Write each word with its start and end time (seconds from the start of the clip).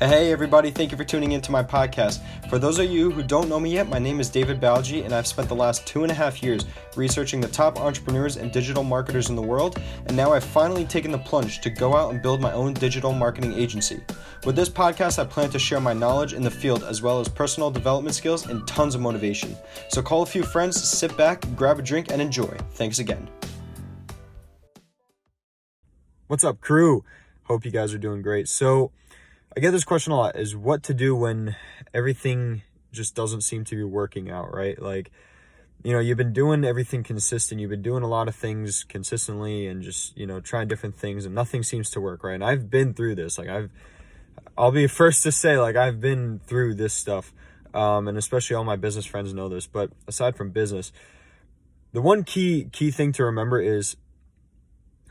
Hey 0.00 0.30
everybody, 0.30 0.70
thank 0.70 0.92
you 0.92 0.96
for 0.96 1.02
tuning 1.02 1.32
into 1.32 1.50
my 1.50 1.60
podcast. 1.60 2.20
For 2.48 2.60
those 2.60 2.78
of 2.78 2.88
you 2.88 3.10
who 3.10 3.20
don't 3.24 3.48
know 3.48 3.58
me 3.58 3.72
yet, 3.72 3.88
my 3.88 3.98
name 3.98 4.20
is 4.20 4.30
David 4.30 4.60
Balgi, 4.60 5.04
and 5.04 5.12
I've 5.12 5.26
spent 5.26 5.48
the 5.48 5.56
last 5.56 5.88
two 5.88 6.04
and 6.04 6.12
a 6.12 6.14
half 6.14 6.40
years 6.40 6.66
researching 6.94 7.40
the 7.40 7.48
top 7.48 7.80
entrepreneurs 7.80 8.36
and 8.36 8.52
digital 8.52 8.84
marketers 8.84 9.28
in 9.28 9.34
the 9.34 9.42
world, 9.42 9.80
and 10.06 10.16
now 10.16 10.32
I've 10.32 10.44
finally 10.44 10.84
taken 10.84 11.10
the 11.10 11.18
plunge 11.18 11.60
to 11.62 11.68
go 11.68 11.96
out 11.96 12.12
and 12.12 12.22
build 12.22 12.40
my 12.40 12.52
own 12.52 12.74
digital 12.74 13.12
marketing 13.12 13.54
agency. 13.54 14.00
With 14.46 14.54
this 14.54 14.68
podcast, 14.68 15.18
I 15.18 15.24
plan 15.24 15.50
to 15.50 15.58
share 15.58 15.80
my 15.80 15.94
knowledge 15.94 16.32
in 16.32 16.42
the 16.42 16.50
field 16.50 16.84
as 16.84 17.02
well 17.02 17.18
as 17.18 17.28
personal 17.28 17.68
development 17.68 18.14
skills 18.14 18.46
and 18.46 18.64
tons 18.68 18.94
of 18.94 19.00
motivation. 19.00 19.56
So 19.88 20.00
call 20.00 20.22
a 20.22 20.26
few 20.26 20.44
friends, 20.44 20.80
sit 20.80 21.16
back, 21.16 21.44
grab 21.56 21.80
a 21.80 21.82
drink, 21.82 22.12
and 22.12 22.22
enjoy. 22.22 22.56
Thanks 22.74 23.00
again. 23.00 23.28
What's 26.28 26.44
up, 26.44 26.60
crew? 26.60 27.02
Hope 27.42 27.64
you 27.64 27.72
guys 27.72 27.92
are 27.92 27.98
doing 27.98 28.22
great. 28.22 28.48
So, 28.48 28.92
I 29.56 29.60
get 29.60 29.70
this 29.70 29.84
question 29.84 30.12
a 30.12 30.16
lot 30.16 30.36
is 30.36 30.54
what 30.54 30.82
to 30.84 30.94
do 30.94 31.16
when 31.16 31.56
everything 31.94 32.62
just 32.92 33.14
doesn't 33.14 33.40
seem 33.40 33.64
to 33.64 33.76
be 33.76 33.82
working 33.82 34.30
out, 34.30 34.52
right? 34.54 34.80
Like, 34.80 35.10
you 35.82 35.92
know, 35.92 36.00
you've 36.00 36.18
been 36.18 36.32
doing 36.32 36.64
everything 36.64 37.02
consistent. 37.02 37.60
You've 37.60 37.70
been 37.70 37.82
doing 37.82 38.02
a 38.02 38.08
lot 38.08 38.28
of 38.28 38.34
things 38.34 38.84
consistently 38.84 39.66
and 39.66 39.82
just, 39.82 40.16
you 40.16 40.26
know, 40.26 40.40
trying 40.40 40.68
different 40.68 40.96
things 40.96 41.24
and 41.24 41.34
nothing 41.34 41.62
seems 41.62 41.90
to 41.90 42.00
work, 42.00 42.24
right? 42.24 42.34
And 42.34 42.44
I've 42.44 42.70
been 42.70 42.94
through 42.94 43.14
this. 43.14 43.38
Like, 43.38 43.48
I've, 43.48 43.70
I'll 44.56 44.72
be 44.72 44.86
first 45.00 45.22
to 45.22 45.32
say, 45.32 45.56
like, 45.58 45.76
I've 45.76 46.00
been 46.00 46.40
through 46.40 46.74
this 46.74 46.92
stuff. 46.94 47.32
Um, 47.74 48.08
and 48.08 48.16
especially 48.16 48.56
all 48.56 48.64
my 48.64 48.76
business 48.76 49.06
friends 49.06 49.32
know 49.32 49.48
this. 49.48 49.66
But 49.66 49.90
aside 50.06 50.36
from 50.36 50.50
business, 50.50 50.92
the 51.92 52.02
one 52.02 52.24
key, 52.24 52.68
key 52.72 52.90
thing 52.90 53.12
to 53.12 53.24
remember 53.24 53.60
is 53.60 53.96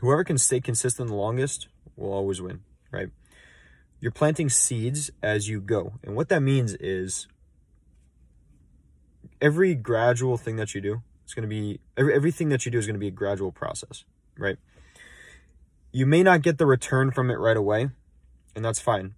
whoever 0.00 0.24
can 0.24 0.38
stay 0.38 0.60
consistent 0.60 1.08
the 1.08 1.14
longest 1.14 1.68
will 1.96 2.12
always 2.12 2.40
win, 2.40 2.60
right? 2.90 3.10
You're 4.00 4.12
planting 4.12 4.48
seeds 4.48 5.10
as 5.22 5.48
you 5.48 5.60
go. 5.60 5.94
And 6.02 6.14
what 6.14 6.28
that 6.28 6.40
means 6.40 6.74
is 6.74 7.26
every 9.40 9.74
gradual 9.74 10.36
thing 10.36 10.56
that 10.56 10.74
you 10.74 10.80
do 10.80 11.02
it's 11.28 11.34
going 11.34 11.42
to 11.42 11.48
be 11.48 11.78
every, 11.94 12.14
everything 12.14 12.48
that 12.48 12.64
you 12.64 12.72
do 12.72 12.78
is 12.78 12.86
going 12.86 12.94
to 12.94 12.98
be 12.98 13.08
a 13.08 13.10
gradual 13.10 13.52
process, 13.52 14.04
right? 14.38 14.56
You 15.92 16.06
may 16.06 16.22
not 16.22 16.40
get 16.40 16.56
the 16.56 16.64
return 16.64 17.10
from 17.10 17.30
it 17.30 17.34
right 17.34 17.56
away, 17.56 17.90
and 18.56 18.64
that's 18.64 18.80
fine. 18.80 19.14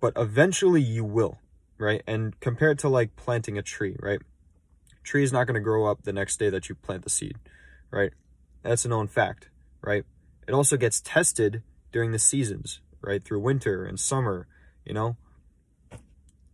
But 0.00 0.14
eventually 0.16 0.80
you 0.80 1.04
will, 1.04 1.38
right? 1.76 2.02
And 2.06 2.40
compared 2.40 2.78
to 2.78 2.88
like 2.88 3.14
planting 3.14 3.58
a 3.58 3.62
tree, 3.62 3.96
right? 4.00 4.22
Tree 5.04 5.22
is 5.22 5.34
not 5.34 5.46
going 5.46 5.56
to 5.56 5.60
grow 5.60 5.84
up 5.84 6.04
the 6.04 6.14
next 6.14 6.38
day 6.38 6.48
that 6.48 6.70
you 6.70 6.74
plant 6.74 7.04
the 7.04 7.10
seed, 7.10 7.36
right? 7.90 8.14
That's 8.62 8.86
a 8.86 8.88
known 8.88 9.06
fact, 9.06 9.50
right? 9.82 10.06
It 10.48 10.54
also 10.54 10.78
gets 10.78 11.02
tested 11.02 11.62
during 11.92 12.12
the 12.12 12.18
seasons, 12.18 12.80
right? 13.00 13.24
Through 13.24 13.40
winter 13.40 13.84
and 13.84 13.98
summer, 13.98 14.46
you 14.84 14.94
know? 14.94 15.16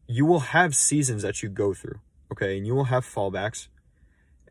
You 0.07 0.27
will 0.27 0.41
have 0.41 0.75
seasons 0.75 1.23
that 1.23 1.43
you 1.43 1.49
go 1.49 1.75
through, 1.75 2.01
okay? 2.31 2.57
And 2.57 2.67
you 2.67 2.75
will 2.75 2.85
have 2.85 3.05
fallbacks 3.05 3.69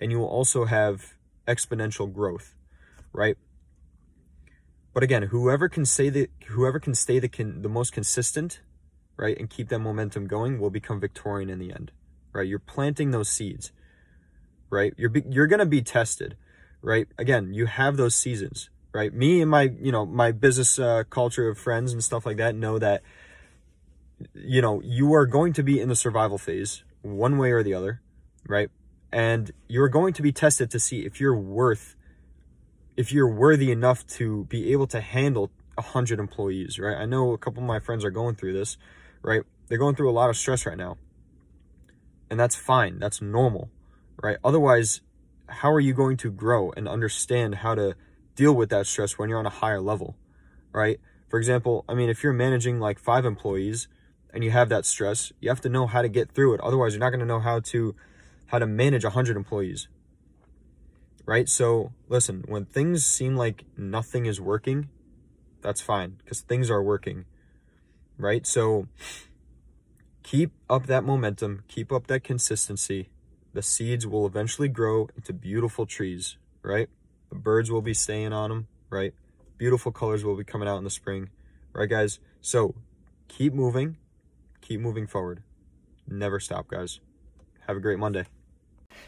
and 0.02 0.12
you 0.12 0.20
will 0.20 0.28
also 0.28 0.66
have 0.66 1.14
exponential 1.48 2.12
growth, 2.12 2.56
right? 3.14 3.38
But 4.94 5.04
again, 5.04 5.24
whoever 5.24 5.70
can 5.70 5.86
say 5.86 6.10
that 6.10 6.32
whoever 6.48 6.80
can 6.80 6.96
stay 6.96 7.20
the 7.20 7.30
can, 7.30 7.62
the 7.62 7.70
most 7.70 7.94
consistent, 7.94 8.62
right, 9.16 9.38
and 9.38 9.50
keep 9.50 9.70
that 9.70 9.80
momentum 9.80 10.28
going 10.28 10.60
will 10.60 10.70
become 10.70 11.00
Victorian 11.00 11.50
in 11.50 11.60
the 11.60 11.72
end, 11.72 11.92
right? 12.34 12.48
You're 12.48 12.60
planting 12.60 13.12
those 13.12 13.30
seeds, 13.30 13.72
right? 14.70 14.94
You're 14.98 15.12
you're 15.30 15.48
gonna 15.48 15.66
be 15.66 15.82
tested, 15.82 16.36
right? 16.82 17.08
Again, 17.18 17.54
you 17.54 17.68
have 17.68 17.96
those 17.96 18.16
seasons 18.16 18.70
right? 18.94 19.14
Me 19.14 19.42
and 19.42 19.50
my, 19.50 19.72
you 19.82 19.92
know, 19.92 20.06
my 20.06 20.32
business 20.32 20.80
uh, 20.80 21.04
culture 21.10 21.48
of 21.48 21.58
friends 21.58 21.94
and 21.94 22.04
stuff 22.04 22.26
like 22.26 22.38
that 22.38 22.56
know 22.56 22.78
that, 22.80 23.02
you 24.34 24.62
know, 24.62 24.82
you 24.84 25.14
are 25.14 25.26
going 25.26 25.54
to 25.54 25.64
be 25.64 25.80
in 25.80 25.90
the 25.90 25.96
survival 25.96 26.38
phase 26.38 26.84
one 27.02 27.38
way 27.38 27.52
or 27.52 27.64
the 27.64 27.74
other, 27.74 28.02
right? 28.48 28.70
And 29.12 29.52
you're 29.68 29.90
going 29.90 30.14
to 30.14 30.22
be 30.22 30.32
tested 30.32 30.70
to 30.72 30.80
see 30.80 31.02
if 31.02 31.20
you're 31.20 31.38
worth, 31.38 31.96
if 32.96 33.12
you're 33.12 33.32
worthy 33.32 33.72
enough 33.72 34.06
to 34.08 34.46
be 34.46 34.72
able 34.72 34.88
to 34.88 35.02
handle 35.02 35.52
a 35.78 35.82
hundred 35.82 36.20
employees, 36.20 36.78
right? 36.80 36.98
I 36.98 37.06
know 37.06 37.32
a 37.32 37.38
couple 37.38 37.64
of 37.64 37.68
my 37.68 37.80
friends 37.80 38.06
are 38.06 38.12
going 38.12 38.36
through 38.36 38.54
this, 38.54 38.78
right? 39.22 39.42
They're 39.68 39.78
going 39.78 39.96
through 39.96 40.10
a 40.10 40.14
lot 40.14 40.30
of 40.30 40.38
stress 40.38 40.66
right 40.66 40.78
now. 40.78 40.98
And 42.30 42.40
that's 42.40 42.56
fine. 42.56 43.00
That's 43.00 43.22
normal, 43.22 43.70
right? 44.22 44.38
Otherwise, 44.44 45.02
how 45.48 45.72
are 45.72 45.80
you 45.80 45.94
going 45.94 46.18
to 46.18 46.32
grow 46.32 46.72
and 46.72 46.88
understand 46.88 47.56
how 47.56 47.76
to 47.76 47.96
deal 48.36 48.54
with 48.54 48.70
that 48.70 48.88
stress 48.88 49.18
when 49.18 49.30
you're 49.30 49.40
on 49.40 49.46
a 49.46 49.50
higher 49.50 49.82
level, 49.82 50.16
right? 50.72 51.00
For 51.30 51.38
example, 51.38 51.86
I 51.88 51.94
mean, 51.94 52.10
if 52.10 52.24
you're 52.24 52.34
managing 52.34 52.80
like 52.80 53.00
five 53.00 53.26
employees 53.26 53.88
and 54.34 54.44
you 54.44 54.52
have 54.52 54.70
that 54.70 54.86
stress, 54.86 55.32
you 55.40 55.50
have 55.50 55.62
to 55.62 55.70
know 55.70 55.88
how 55.88 56.02
to 56.02 56.10
get 56.10 56.32
through 56.32 56.54
it. 56.56 56.62
Otherwise, 56.62 56.94
you're 56.94 57.00
not 57.00 57.10
going 57.10 57.22
to 57.22 57.26
know 57.26 57.40
how 57.40 57.60
to 57.60 57.96
how 58.48 58.60
to 58.60 58.68
manage 58.68 59.06
100 59.06 59.38
employees. 59.38 59.88
Right? 61.26 61.48
So, 61.48 61.94
listen, 62.10 62.44
when 62.48 62.66
things 62.66 63.06
seem 63.06 63.38
like 63.38 63.64
nothing 63.78 64.26
is 64.26 64.42
working, 64.42 64.90
that's 65.62 65.80
fine 65.80 66.18
because 66.18 66.42
things 66.42 66.70
are 66.70 66.84
working. 66.84 67.24
Right? 68.18 68.46
So, 68.46 68.88
keep 70.24 70.52
up 70.70 70.88
that 70.88 71.06
momentum, 71.06 71.64
keep 71.70 71.92
up 71.92 72.08
that 72.08 72.26
consistency. 72.26 73.10
The 73.54 73.62
seeds 73.62 74.06
will 74.06 74.26
eventually 74.26 74.68
grow 74.68 75.08
into 75.16 75.34
beautiful 75.34 75.86
trees, 75.86 76.38
right? 76.62 76.90
Birds 77.32 77.72
will 77.72 77.82
be 77.82 77.94
staying 77.94 78.34
on 78.34 78.50
them, 78.50 78.68
right? 78.90 79.14
Beautiful 79.58 79.92
colors 79.92 80.24
will 80.24 80.36
be 80.36 80.44
coming 80.44 80.68
out 80.68 80.78
in 80.78 80.84
the 80.84 80.90
spring, 80.90 81.30
right, 81.74 81.90
guys? 81.90 82.20
So 82.42 82.76
keep 83.28 83.54
moving, 83.54 83.98
keep 84.62 84.80
moving 84.80 85.08
forward. 85.08 85.44
Never 86.08 86.40
stop, 86.40 86.68
guys. 86.68 87.00
Have 87.68 87.78
a 87.78 87.80
great 87.82 88.00
Monday. 88.00 88.26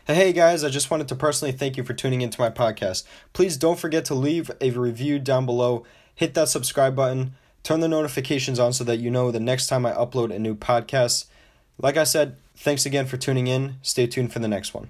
Hey 0.05 0.33
guys, 0.33 0.63
I 0.63 0.69
just 0.69 0.91
wanted 0.91 1.07
to 1.09 1.15
personally 1.15 1.51
thank 1.51 1.77
you 1.77 1.83
for 1.83 1.93
tuning 1.93 2.21
into 2.21 2.39
my 2.39 2.49
podcast. 2.49 3.03
Please 3.31 3.57
don't 3.57 3.79
forget 3.79 4.05
to 4.05 4.13
leave 4.13 4.51
a 4.59 4.71
review 4.71 5.19
down 5.19 5.45
below, 5.45 5.85
hit 6.13 6.33
that 6.33 6.49
subscribe 6.49 6.95
button, 6.95 7.35
turn 7.63 7.79
the 7.79 7.87
notifications 7.87 8.59
on 8.59 8.73
so 8.73 8.83
that 8.83 8.99
you 8.99 9.09
know 9.09 9.31
the 9.31 9.39
next 9.39 9.67
time 9.67 9.85
I 9.85 9.93
upload 9.93 10.33
a 10.33 10.39
new 10.39 10.55
podcast. 10.55 11.25
Like 11.77 11.97
I 11.97 12.03
said, 12.03 12.35
thanks 12.55 12.85
again 12.85 13.05
for 13.05 13.17
tuning 13.17 13.47
in. 13.47 13.75
Stay 13.81 14.07
tuned 14.07 14.33
for 14.33 14.39
the 14.39 14.47
next 14.47 14.73
one. 14.73 14.89